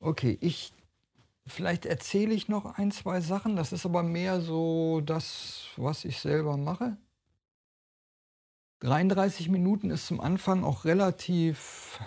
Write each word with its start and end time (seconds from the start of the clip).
Okay, 0.00 0.38
ich 0.40 0.72
vielleicht 1.46 1.86
erzähle 1.86 2.34
ich 2.34 2.48
noch 2.48 2.78
ein, 2.78 2.90
zwei 2.92 3.20
Sachen. 3.20 3.56
Das 3.56 3.72
ist 3.72 3.86
aber 3.86 4.02
mehr 4.02 4.40
so 4.40 5.00
das, 5.00 5.66
was 5.76 6.04
ich 6.04 6.20
selber 6.20 6.56
mache. 6.56 6.96
33 8.80 9.48
Minuten 9.48 9.90
ist 9.90 10.06
zum 10.06 10.20
Anfang 10.20 10.62
auch 10.62 10.84
relativ 10.84 12.00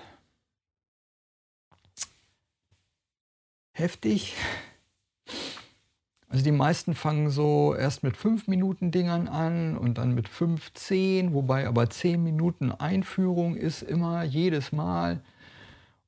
heftig. 3.73 4.35
Also 6.29 6.45
die 6.45 6.51
meisten 6.53 6.95
fangen 6.95 7.29
so 7.29 7.75
erst 7.75 8.03
mit 8.03 8.15
5 8.15 8.47
Minuten 8.47 8.91
Dingern 8.91 9.27
an 9.27 9.77
und 9.77 9.97
dann 9.97 10.15
mit 10.15 10.29
15, 10.29 11.33
wobei 11.33 11.67
aber 11.67 11.89
10 11.89 12.23
Minuten 12.23 12.71
Einführung 12.71 13.57
ist 13.57 13.81
immer 13.81 14.23
jedes 14.23 14.71
Mal. 14.71 15.21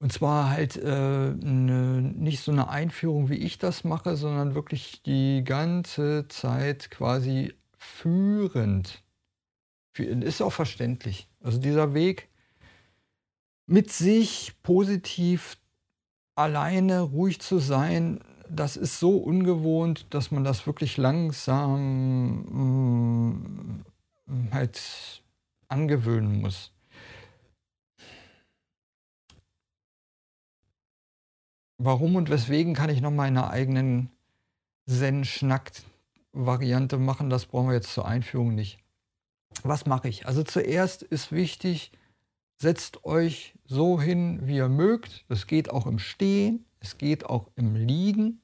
Und 0.04 0.12
zwar 0.12 0.50
halt 0.50 0.76
äh, 0.76 1.30
ne, 1.30 2.02
nicht 2.02 2.42
so 2.42 2.52
eine 2.52 2.68
Einführung, 2.68 3.30
wie 3.30 3.38
ich 3.38 3.58
das 3.58 3.86
mache, 3.86 4.18
sondern 4.18 4.54
wirklich 4.54 5.02
die 5.04 5.46
ganze 5.46 6.28
Zeit 6.28 6.92
quasi 6.92 7.54
führend. 7.78 9.02
Ist 9.98 10.42
auch 10.42 10.52
verständlich. 10.52 11.30
Also 11.42 11.58
dieser 11.58 11.94
Weg 11.94 12.28
mit 13.66 13.94
sich 13.94 14.52
positiv 14.62 15.56
alleine 16.36 17.00
ruhig 17.00 17.40
zu 17.40 17.60
sein, 17.60 18.20
das 18.50 18.76
ist 18.76 19.00
so 19.00 19.16
ungewohnt, 19.16 20.08
dass 20.10 20.32
man 20.32 20.44
das 20.44 20.68
wirklich 20.68 20.98
langsam 20.98 22.44
mh, 22.44 23.86
mm, 24.28 24.52
halt 24.52 25.24
angewöhnen 25.70 26.42
muss. 26.42 26.73
Warum 31.78 32.16
und 32.16 32.30
weswegen 32.30 32.74
kann 32.74 32.90
ich 32.90 33.02
noch 33.02 33.12
meine 33.12 33.50
eigenen 33.50 34.10
Zen-Schnack-Variante 34.88 36.98
machen. 36.98 37.30
Das 37.30 37.46
brauchen 37.46 37.68
wir 37.68 37.76
jetzt 37.76 37.94
zur 37.94 38.08
Einführung 38.08 38.56
nicht. 38.56 38.80
Was 39.64 39.86
mache 39.86 40.08
ich? 40.08 40.28
Also 40.28 40.44
zuerst 40.44 41.04
ist 41.04 41.32
wichtig, 41.32 41.92
setzt 42.58 43.06
euch 43.06 43.54
so 43.66 44.02
hin, 44.02 44.48
wie 44.48 44.58
ihr 44.58 44.70
mögt. 44.70 45.26
Es 45.30 45.48
geht 45.48 45.70
auch 45.70 45.86
im 45.86 46.00
Stehen, 46.00 46.66
es 46.80 46.98
geht 46.98 47.26
auch 47.26 47.50
im 47.56 47.76
Liegen. 47.76 48.42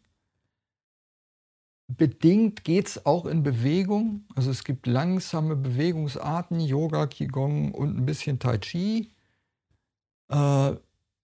Bedingt 1.87 2.63
geht 2.63 2.87
es 2.87 3.05
auch 3.05 3.25
in 3.25 3.41
Bewegung. 3.41 4.25
Also 4.35 4.51
es 4.51 4.63
gibt 4.63 4.85
langsame 4.85 5.55
Bewegungsarten, 5.55 6.59
Yoga, 6.59 7.07
Qigong 7.07 7.73
und 7.73 7.97
ein 7.97 8.05
bisschen 8.05 8.37
Tai 8.37 8.59
Chi. 8.59 9.11
Äh, 10.29 10.75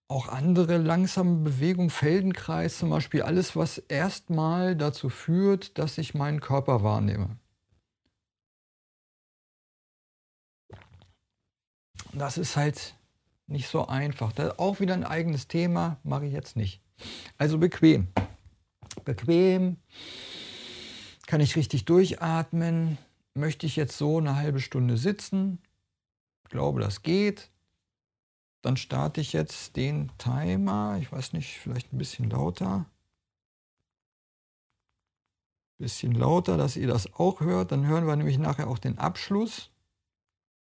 auch 0.07 0.27
andere 0.27 0.77
langsame 0.77 1.37
Bewegungen, 1.37 1.89
Feldenkreis 1.89 2.77
zum 2.77 2.89
Beispiel, 2.89 3.23
alles, 3.23 3.55
was 3.55 3.79
erstmal 3.79 4.75
dazu 4.75 5.09
führt, 5.09 5.77
dass 5.77 5.97
ich 5.97 6.13
meinen 6.13 6.41
Körper 6.41 6.83
wahrnehme. 6.83 7.37
Das 12.13 12.37
ist 12.37 12.55
halt 12.55 12.95
nicht 13.47 13.67
so 13.67 13.87
einfach. 13.87 14.31
Auch 14.57 14.79
wieder 14.79 14.93
ein 14.93 15.03
eigenes 15.03 15.47
Thema, 15.47 15.97
mache 16.03 16.25
ich 16.25 16.33
jetzt 16.33 16.55
nicht. 16.55 16.81
Also 17.37 17.57
bequem. 17.57 18.07
Bequem 19.03 19.77
kann 21.27 21.41
ich 21.41 21.55
richtig 21.55 21.85
durchatmen? 21.85 22.97
Möchte 23.33 23.65
ich 23.65 23.75
jetzt 23.75 23.97
so 23.97 24.19
eine 24.19 24.35
halbe 24.35 24.61
Stunde 24.61 24.97
sitzen? 24.97 25.59
Ich 26.43 26.51
glaube, 26.51 26.79
das 26.79 27.01
geht. 27.01 27.49
Dann 28.65 28.77
starte 28.77 29.21
ich 29.21 29.31
jetzt 29.31 29.75
den 29.75 30.11
Timer. 30.17 30.97
Ich 30.99 31.11
weiß 31.11 31.33
nicht, 31.33 31.59
vielleicht 31.59 31.93
ein 31.93 31.99
bisschen 31.99 32.31
lauter. 32.31 32.87
Ein 35.77 35.77
bisschen 35.77 36.13
lauter, 36.13 36.57
dass 36.57 36.75
ihr 36.75 36.87
das 36.87 37.13
auch 37.13 37.41
hört. 37.41 37.71
Dann 37.71 37.85
hören 37.85 38.07
wir 38.07 38.15
nämlich 38.15 38.39
nachher 38.39 38.67
auch 38.67 38.79
den 38.79 38.97
Abschluss. 38.97 39.69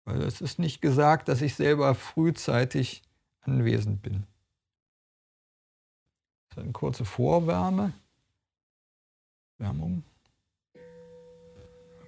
Weil 0.06 0.24
es 0.24 0.42
ist 0.42 0.58
nicht 0.58 0.82
gesagt, 0.82 1.28
dass 1.28 1.44
ich 1.44 1.54
selber 1.54 1.94
frühzeitig 1.94 3.04
anwesend 3.42 4.02
bin. 4.02 4.26
Das 6.50 6.58
ist 6.58 6.64
eine 6.64 6.72
kurze 6.72 7.06
Vorwärme. 7.06 7.94
Wärmung. 9.60 10.04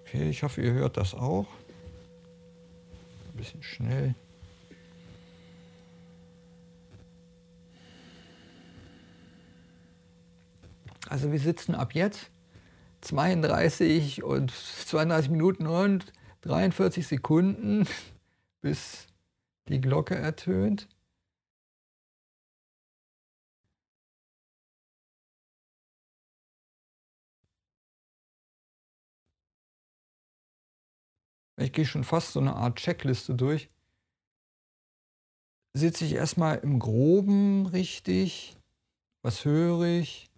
Okay, 0.01 0.31
ich 0.31 0.41
hoffe, 0.41 0.63
ihr 0.63 0.73
hört 0.73 0.97
das 0.97 1.13
auch. 1.13 1.45
Ein 3.27 3.37
bisschen 3.37 3.61
schnell. 3.61 4.15
Also 11.09 11.31
wir 11.31 11.39
sitzen 11.39 11.75
ab 11.75 11.93
jetzt 11.93 12.31
32 13.01 14.23
und 14.23 14.51
32 14.51 15.31
Minuten 15.31 15.67
und 15.67 16.11
43 16.41 17.05
Sekunden, 17.07 17.87
bis 18.61 19.07
die 19.67 19.81
Glocke 19.81 20.15
ertönt. 20.15 20.87
ich 31.57 31.73
gehe 31.73 31.85
schon 31.85 32.03
fast 32.03 32.33
so 32.33 32.39
eine 32.39 32.55
Art 32.55 32.77
Checkliste 32.77 33.33
durch, 33.33 33.69
sitze 35.73 36.05
ich 36.05 36.13
erstmal 36.13 36.57
im 36.59 36.79
Groben 36.79 37.65
richtig, 37.67 38.57
was 39.21 39.45
höre 39.45 39.83
ich. 39.99 40.29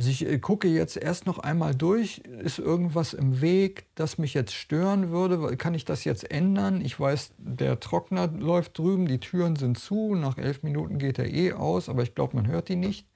Also 0.00 0.08
ich 0.08 0.26
äh, 0.26 0.38
gucke 0.38 0.66
jetzt 0.66 0.96
erst 0.96 1.26
noch 1.26 1.38
einmal 1.40 1.74
durch, 1.74 2.20
ist 2.20 2.58
irgendwas 2.58 3.12
im 3.12 3.42
Weg, 3.42 3.84
das 3.96 4.16
mich 4.16 4.32
jetzt 4.32 4.54
stören 4.54 5.10
würde, 5.10 5.58
kann 5.58 5.74
ich 5.74 5.84
das 5.84 6.04
jetzt 6.04 6.30
ändern? 6.30 6.80
Ich 6.80 6.98
weiß, 6.98 7.34
der 7.36 7.80
Trockner 7.80 8.28
läuft 8.28 8.78
drüben, 8.78 9.06
die 9.06 9.20
Türen 9.20 9.56
sind 9.56 9.78
zu, 9.78 10.14
nach 10.14 10.38
elf 10.38 10.62
Minuten 10.62 10.96
geht 10.96 11.18
er 11.18 11.30
eh 11.30 11.52
aus, 11.52 11.90
aber 11.90 12.02
ich 12.02 12.14
glaube, 12.14 12.34
man 12.34 12.46
hört 12.46 12.70
die 12.70 12.76
nicht. 12.76 13.06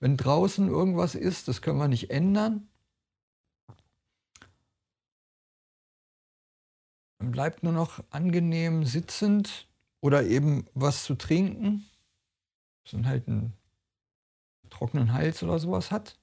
Wenn 0.00 0.16
draußen 0.16 0.66
irgendwas 0.66 1.14
ist, 1.14 1.48
das 1.48 1.60
können 1.60 1.76
wir 1.76 1.88
nicht 1.88 2.10
ändern. 2.10 2.68
Dann 7.18 7.32
bleibt 7.32 7.62
nur 7.64 7.74
noch 7.74 8.02
angenehm 8.08 8.86
sitzend 8.86 9.68
oder 10.00 10.24
eben 10.24 10.64
was 10.72 11.04
zu 11.04 11.16
trinken, 11.16 11.84
dass 12.82 12.94
man 12.94 13.06
halt 13.06 13.28
einen 13.28 13.52
trockenen 14.72 15.12
Hals 15.12 15.42
oder 15.42 15.58
sowas 15.58 15.90
hat. 15.90 16.16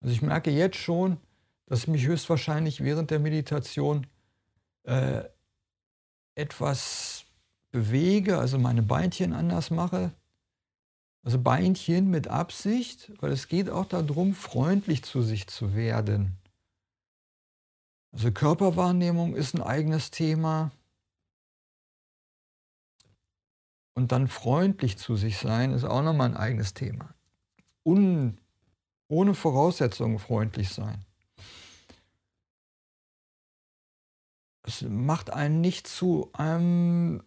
Also 0.00 0.14
ich 0.14 0.22
merke 0.22 0.50
jetzt 0.50 0.76
schon, 0.76 1.18
dass 1.66 1.80
ich 1.80 1.88
mich 1.88 2.06
höchstwahrscheinlich 2.06 2.82
während 2.82 3.10
der 3.10 3.20
Meditation 3.20 4.06
äh, 4.84 5.22
etwas 6.34 7.26
bewege, 7.70 8.38
also 8.38 8.58
meine 8.58 8.82
Beinchen 8.82 9.32
anders 9.32 9.70
mache, 9.70 10.12
also 11.22 11.38
Beinchen 11.38 12.10
mit 12.10 12.28
Absicht, 12.28 13.12
weil 13.20 13.30
es 13.32 13.46
geht 13.48 13.68
auch 13.68 13.84
darum, 13.84 14.34
freundlich 14.34 15.04
zu 15.04 15.22
sich 15.22 15.46
zu 15.48 15.74
werden. 15.74 16.38
Also 18.12 18.32
Körperwahrnehmung 18.32 19.36
ist 19.36 19.54
ein 19.54 19.62
eigenes 19.62 20.10
Thema. 20.10 20.72
Und 23.94 24.12
dann 24.12 24.28
freundlich 24.28 24.98
zu 24.98 25.16
sich 25.16 25.38
sein 25.38 25.72
ist 25.72 25.84
auch 25.84 26.02
nochmal 26.02 26.30
ein 26.30 26.36
eigenes 26.36 26.74
Thema. 26.74 27.14
Un, 27.84 28.38
ohne 29.08 29.34
Voraussetzungen 29.34 30.18
freundlich 30.18 30.70
sein. 30.70 31.04
Es 34.62 34.82
macht 34.82 35.30
einen 35.30 35.60
nicht 35.60 35.86
zu 35.86 36.30
einem 36.32 37.22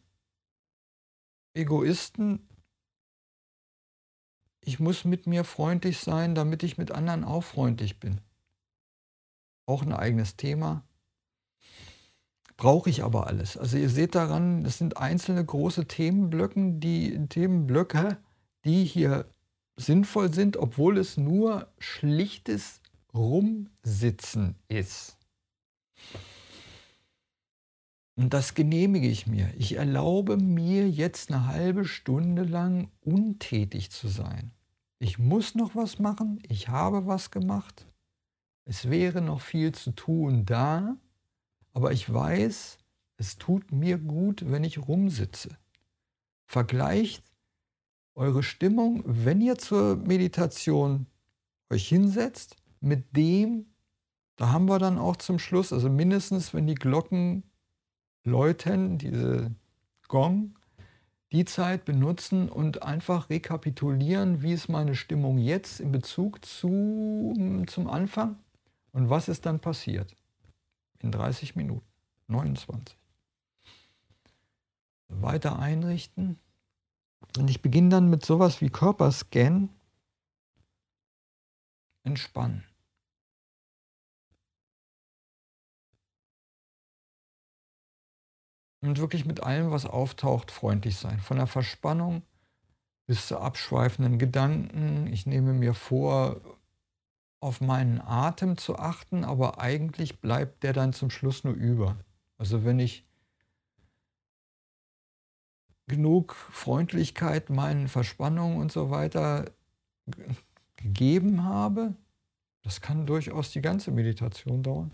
Egoisten, 1.54 2.48
ich 4.66 4.80
muss 4.80 5.04
mit 5.04 5.28
mir 5.28 5.44
freundlich 5.44 6.00
sein, 6.00 6.36
damit 6.36 6.64
ich 6.64 6.78
mit 6.78 6.92
anderen 6.92 7.24
auch 7.26 7.44
freundlich 7.44 8.00
bin. 8.00 8.22
Auch 9.66 9.82
ein 9.82 9.92
eigenes 9.92 10.38
Thema. 10.38 10.86
Brauche 12.64 12.90
ich 12.90 13.04
aber 13.04 13.28
alles. 13.28 13.58
Also 13.58 13.76
ihr 13.76 13.90
seht 13.90 14.16
daran, 14.16 14.64
das 14.64 14.78
sind 14.78 14.96
einzelne 14.96 15.44
große 15.44 15.86
Themenblöcken, 15.86 16.80
die 16.80 17.28
Themenblöcke, 17.28 18.20
die 18.64 18.86
hier 18.86 19.26
sinnvoll 19.76 20.34
sind, 20.34 20.56
obwohl 20.56 20.98
es 20.98 21.18
nur 21.18 21.68
schlichtes 21.78 22.80
Rumsitzen 23.14 24.56
ist. 24.70 25.18
Und 28.16 28.34
das 28.34 28.54
genehmige 28.54 29.10
ich 29.10 29.28
mir. 29.28 29.54
Ich 29.58 29.76
erlaube 29.76 30.38
mir 30.38 30.90
jetzt 30.90 31.34
eine 31.34 31.48
halbe 31.48 31.84
Stunde 31.84 32.44
lang 32.44 32.90
untätig 33.02 33.92
zu 33.92 34.08
sein. 34.08 34.52
Ich 35.00 35.20
muss 35.20 35.54
noch 35.54 35.76
was 35.76 36.00
machen, 36.00 36.42
ich 36.48 36.70
habe 36.70 37.08
was 37.08 37.30
gemacht. 37.30 37.86
Es 38.64 38.90
wäre 38.90 39.22
noch 39.22 39.42
viel 39.42 39.74
zu 39.74 39.92
tun 39.92 40.46
da, 40.46 40.96
aber 41.74 41.92
ich 41.92 42.12
weiß, 42.12 42.78
es 43.18 43.38
tut 43.38 43.72
mir 43.72 43.98
gut, 43.98 44.44
wenn 44.50 44.64
ich 44.64 44.88
rumsitze. 44.88 45.58
Vergleicht 46.46 47.24
eure 48.16 48.44
Stimmung, 48.44 49.04
wenn 49.06 49.42
ihr 49.42 49.58
zur 49.58 49.96
Meditation 49.96 51.08
euch 51.70 51.88
hinsetzt, 51.88 52.56
mit 52.80 53.16
dem, 53.16 53.66
da 54.36 54.52
haben 54.52 54.66
wir 54.66 54.78
dann 54.78 54.98
auch 54.98 55.16
zum 55.16 55.40
Schluss, 55.40 55.74
also 55.74 55.90
mindestens, 55.90 56.54
wenn 56.54 56.68
die 56.68 56.76
Glocken 56.76 57.44
läuten, 58.24 58.98
diese 58.98 59.56
Gong, 60.08 60.60
die 61.32 61.46
Zeit 61.46 61.86
benutzen 61.86 62.50
und 62.50 62.84
einfach 62.84 63.30
rekapitulieren, 63.30 64.44
wie 64.44 64.54
ist 64.54 64.70
meine 64.70 64.94
Stimmung 64.94 65.40
jetzt 65.40 65.80
in 65.80 65.92
Bezug 65.92 66.46
zu, 66.46 67.64
zum 67.68 67.88
Anfang 67.88 68.38
und 68.92 69.10
was 69.10 69.28
ist 69.30 69.48
dann 69.48 69.60
passiert 69.60 70.16
in 71.04 71.12
30 71.12 71.56
Minuten, 71.56 71.86
29. 72.28 72.98
Weiter 75.10 75.60
einrichten. 75.60 76.40
Und 77.38 77.50
ich 77.50 77.62
beginne 77.62 77.90
dann 77.90 78.10
mit 78.10 78.26
sowas 78.26 78.62
wie 78.62 78.70
Körperscan. 78.70 79.70
Entspannen. 82.04 82.64
Und 88.82 89.00
wirklich 89.00 89.26
mit 89.26 89.42
allem, 89.42 89.72
was 89.72 89.86
auftaucht, 89.86 90.52
freundlich 90.52 90.98
sein. 90.98 91.22
Von 91.22 91.38
der 91.38 91.48
Verspannung 91.48 92.24
bis 93.06 93.28
zu 93.28 93.40
abschweifenden 93.40 94.20
Gedanken. 94.20 95.08
Ich 95.08 95.26
nehme 95.26 95.54
mir 95.54 95.74
vor, 95.74 96.42
auf 97.44 97.60
meinen 97.60 98.00
Atem 98.00 98.58
zu 98.58 98.80
achten, 98.80 99.26
aber 99.26 99.60
eigentlich 99.60 100.22
bleibt 100.22 100.64
der 100.64 100.72
dann 100.74 100.94
zum 100.94 101.10
Schluss 101.10 101.44
nur 101.44 101.54
über. 101.54 101.98
Also 102.38 102.64
wenn 102.64 102.80
ich 102.80 103.06
genug 105.88 106.34
Freundlichkeit 106.34 107.50
meinen 107.50 107.90
Verspannungen 107.90 108.62
und 108.62 108.72
so 108.72 108.90
weiter 108.90 109.52
gegeben 110.78 111.44
habe, 111.44 111.94
das 112.64 112.80
kann 112.80 113.06
durchaus 113.06 113.52
die 113.52 113.62
ganze 113.62 113.92
Meditation 113.92 114.64
dauern. 114.64 114.92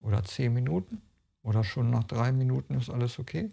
Oder 0.00 0.24
zehn 0.24 0.52
Minuten. 0.52 1.00
Oder 1.42 1.62
schon 1.62 1.90
nach 1.90 2.04
drei 2.04 2.32
Minuten 2.32 2.74
ist 2.74 2.90
alles 2.90 3.18
okay. 3.18 3.50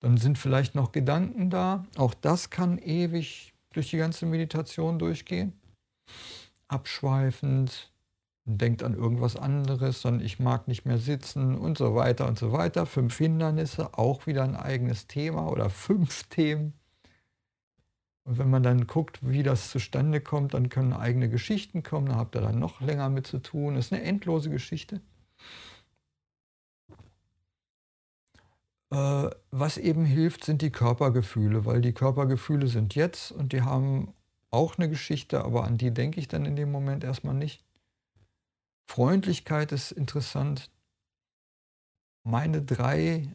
Dann 0.00 0.18
sind 0.18 0.36
vielleicht 0.36 0.74
noch 0.74 0.92
Gedanken 0.92 1.48
da. 1.48 1.86
Auch 1.96 2.12
das 2.12 2.50
kann 2.50 2.76
ewig 2.78 3.54
durch 3.70 3.90
die 3.90 3.96
ganze 3.96 4.26
Meditation 4.26 4.98
durchgehen. 4.98 5.52
Abschweifend, 6.68 7.92
denkt 8.44 8.82
an 8.82 8.94
irgendwas 8.94 9.36
anderes, 9.36 10.00
sondern 10.00 10.24
ich 10.24 10.38
mag 10.38 10.68
nicht 10.68 10.86
mehr 10.86 10.98
sitzen 10.98 11.56
und 11.56 11.78
so 11.78 11.94
weiter 11.94 12.26
und 12.26 12.38
so 12.38 12.52
weiter. 12.52 12.86
Fünf 12.86 13.16
Hindernisse, 13.18 13.96
auch 13.98 14.26
wieder 14.26 14.44
ein 14.44 14.56
eigenes 14.56 15.06
Thema 15.06 15.48
oder 15.48 15.70
fünf 15.70 16.24
Themen. 16.24 16.72
Und 18.24 18.38
wenn 18.38 18.50
man 18.50 18.62
dann 18.62 18.86
guckt, 18.86 19.20
wie 19.22 19.42
das 19.42 19.70
zustande 19.70 20.20
kommt, 20.20 20.54
dann 20.54 20.68
können 20.68 20.92
eigene 20.92 21.28
Geschichten 21.30 21.82
kommen, 21.82 22.08
da 22.08 22.16
habt 22.16 22.36
ihr 22.36 22.42
dann 22.42 22.58
noch 22.58 22.80
länger 22.80 23.08
mit 23.08 23.26
zu 23.26 23.38
tun. 23.38 23.74
Das 23.74 23.86
ist 23.86 23.92
eine 23.92 24.02
endlose 24.02 24.50
Geschichte. 24.50 25.00
Äh, 28.90 29.30
was 29.50 29.76
eben 29.76 30.04
hilft, 30.04 30.44
sind 30.44 30.62
die 30.62 30.70
Körpergefühle, 30.70 31.66
weil 31.66 31.80
die 31.80 31.92
Körpergefühle 31.92 32.68
sind 32.68 32.94
jetzt 32.94 33.32
und 33.32 33.52
die 33.52 33.62
haben 33.62 34.14
auch 34.50 34.78
eine 34.78 34.88
Geschichte, 34.88 35.44
aber 35.44 35.64
an 35.64 35.78
die 35.78 35.92
denke 35.92 36.20
ich 36.20 36.28
dann 36.28 36.44
in 36.44 36.56
dem 36.56 36.70
Moment 36.70 37.04
erstmal 37.04 37.34
nicht. 37.34 37.64
Freundlichkeit 38.86 39.72
ist 39.72 39.92
interessant. 39.92 40.70
Meine 42.24 42.62
drei 42.62 43.28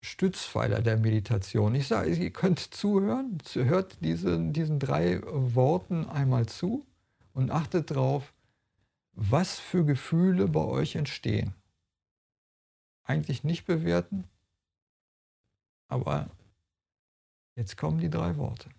Stützpfeiler 0.00 0.80
der 0.80 0.96
Meditation. 0.96 1.74
Ich 1.74 1.86
sage, 1.88 2.14
ihr 2.14 2.32
könnt 2.32 2.58
zuhören, 2.58 3.38
hört 3.54 3.98
diese, 4.00 4.38
diesen 4.40 4.78
drei 4.78 5.20
Worten 5.24 6.08
einmal 6.08 6.46
zu 6.46 6.86
und 7.34 7.50
achtet 7.50 7.90
darauf, 7.90 8.32
was 9.12 9.58
für 9.58 9.84
Gefühle 9.84 10.48
bei 10.48 10.64
euch 10.64 10.96
entstehen 10.96 11.54
eigentlich 13.04 13.44
nicht 13.44 13.66
bewerten, 13.66 14.24
aber 15.88 16.30
jetzt 17.56 17.76
kommen 17.76 17.98
die 17.98 18.10
drei 18.10 18.36
Worte. 18.36 18.70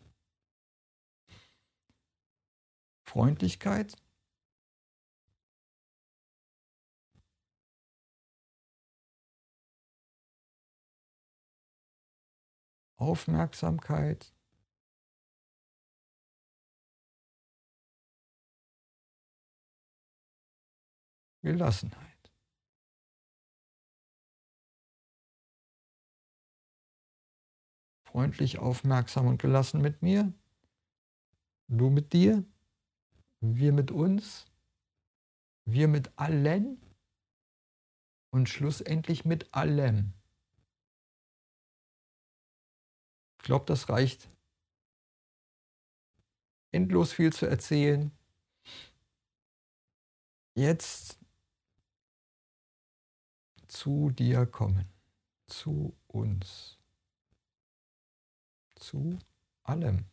Freundlichkeit, 3.13 3.95
Aufmerksamkeit, 12.97 14.33
Gelassenheit. 21.43 22.31
freundlich, 28.05 28.57
aufmerksam 28.57 29.27
und 29.27 29.39
gelassen 29.39 29.81
mit 29.81 30.01
mir, 30.01 30.33
du 31.67 31.89
mit 31.89 32.13
dir, 32.13 32.45
wir 33.43 33.73
mit 33.73 33.91
uns, 33.91 34.45
wir 35.65 35.89
mit 35.89 36.17
allen 36.17 36.81
und 38.31 38.47
schlussendlich 38.47 39.25
mit 39.25 39.53
allem. 39.53 40.13
Ich 43.37 43.43
glaube, 43.43 43.65
das 43.65 43.89
reicht. 43.89 44.29
Endlos 46.71 47.11
viel 47.11 47.33
zu 47.33 47.45
erzählen. 47.45 48.11
Jetzt 50.55 51.19
zu 53.67 54.09
dir 54.11 54.45
kommen, 54.45 54.87
zu 55.47 55.95
uns 56.07 56.77
zu 58.75 59.19
allem. 59.63 60.12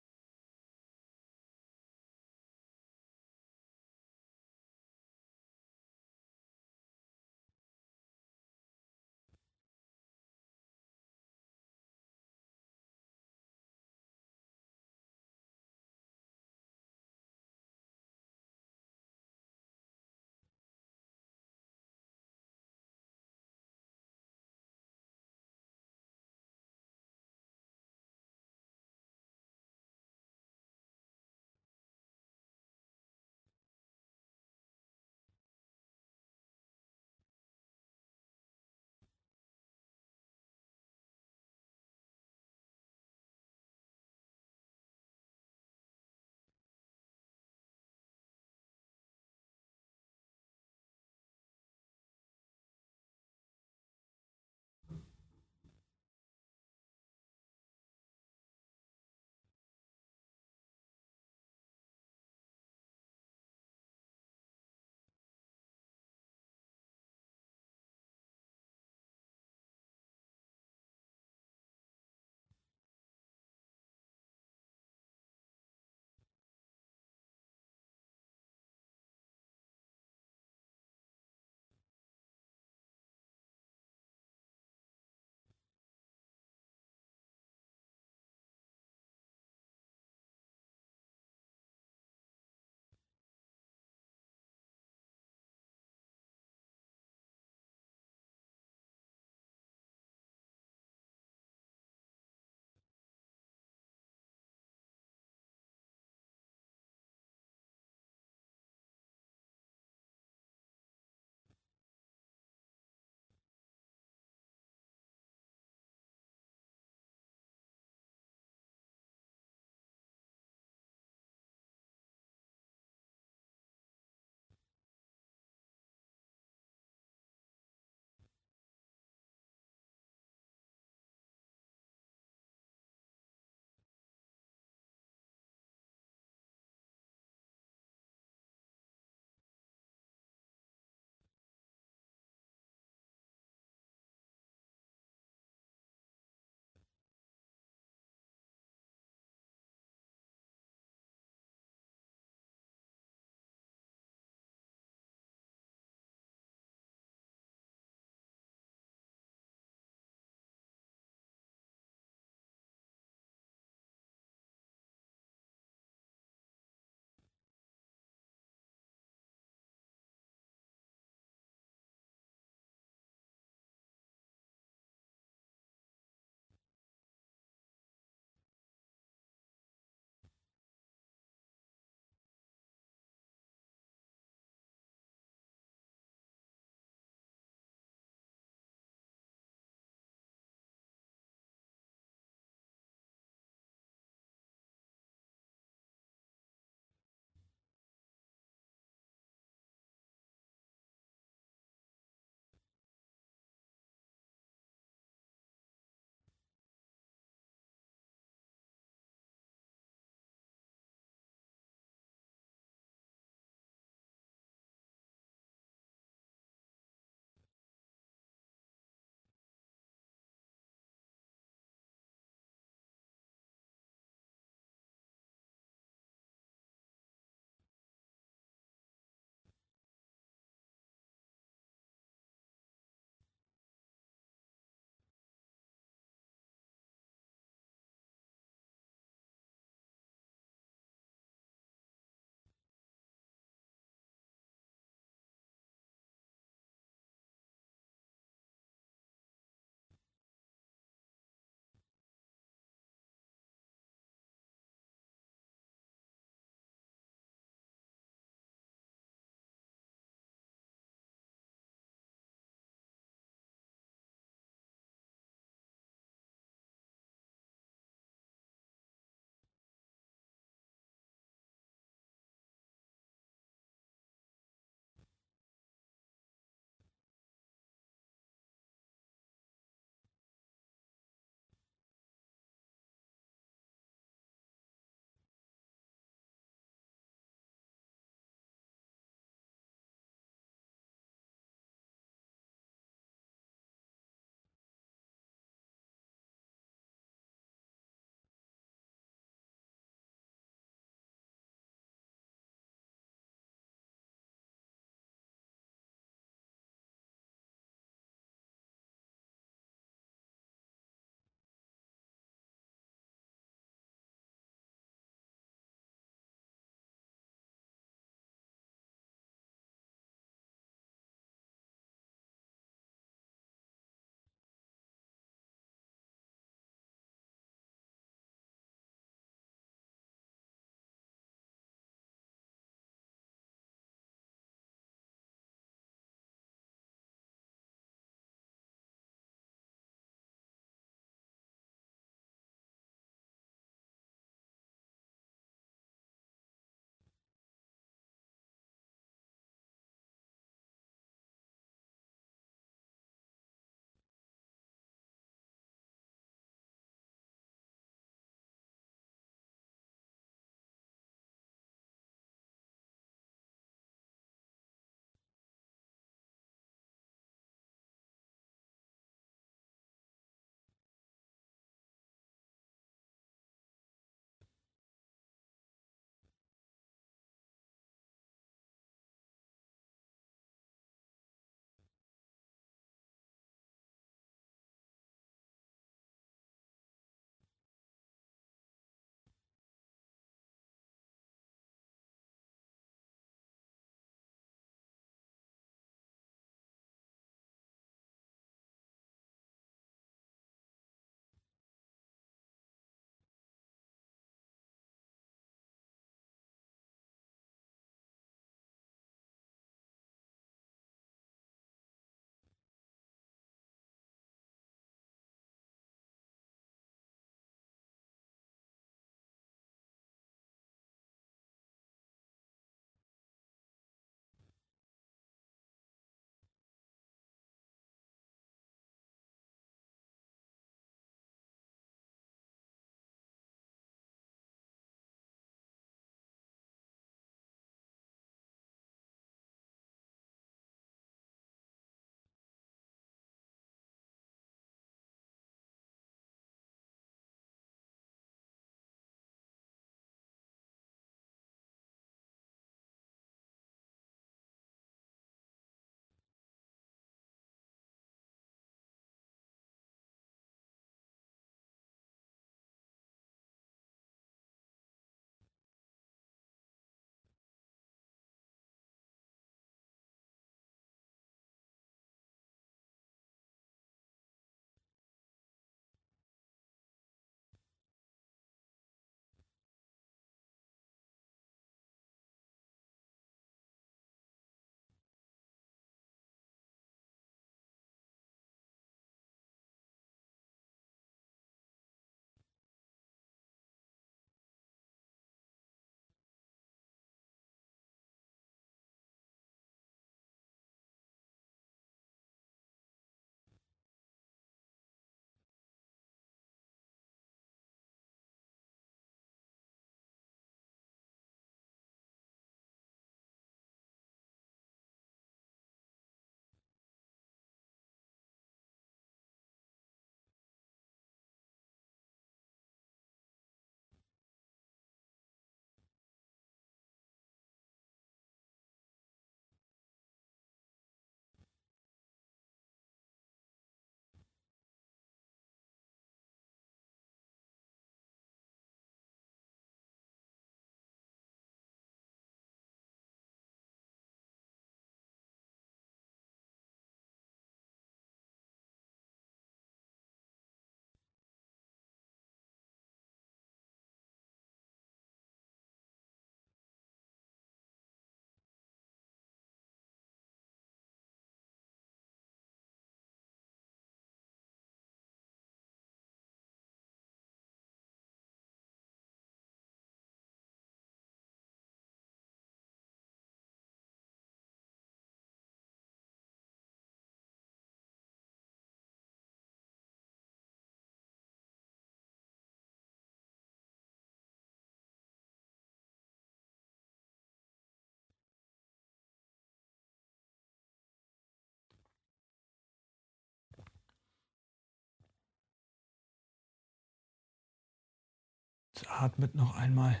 Atmet 598.84 599.34
noch 599.34 599.54
einmal 599.54 600.00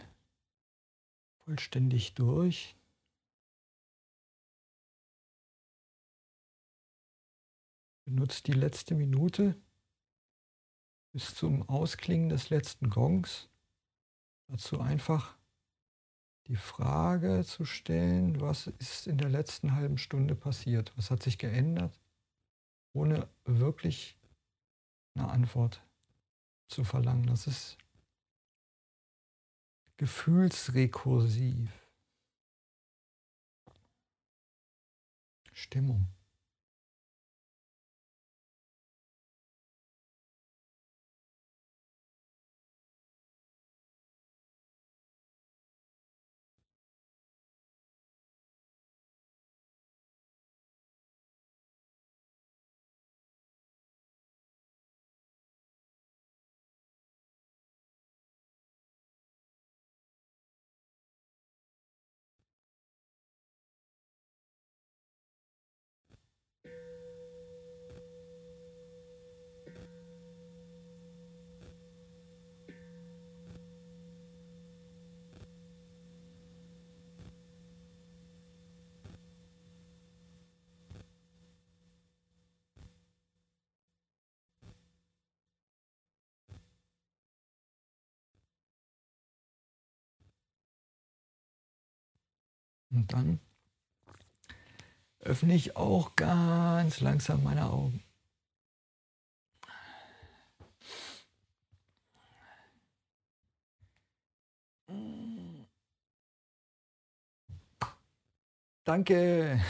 vollständig 1.44 2.14
durch. 2.14 2.76
Benutzt 8.04 8.46
die 8.46 8.52
letzte 8.52 8.94
Minute 8.94 9.56
bis 11.12 11.34
zum 11.34 11.68
Ausklingen 11.68 12.28
des 12.28 12.50
letzten 12.50 12.90
Gongs. 12.90 13.48
Dazu 14.48 14.80
einfach 14.80 15.36
die 16.46 16.56
Frage 16.56 17.44
zu 17.44 17.64
stellen, 17.64 18.40
was 18.40 18.68
ist 18.68 19.06
in 19.06 19.18
der 19.18 19.28
letzten 19.28 19.74
halben 19.74 19.98
Stunde 19.98 20.36
passiert? 20.36 20.92
Was 20.96 21.10
hat 21.10 21.22
sich 21.22 21.38
geändert? 21.38 21.98
Ohne 22.92 23.28
wirklich 23.44 24.16
eine 25.14 25.28
Antwort 25.28 25.82
zu 26.68 26.84
verlangen. 26.84 27.26
Das 27.26 27.46
ist 27.46 27.78
gefühlsrekursiv. 29.96 31.70
Stimmung. 35.52 36.15
Und 92.96 93.12
dann 93.12 93.40
öffne 95.20 95.54
ich 95.54 95.76
auch 95.76 96.16
ganz 96.16 97.00
langsam 97.00 97.44
meine 97.44 97.66
Augen. 97.66 98.02
Danke. 108.84 109.60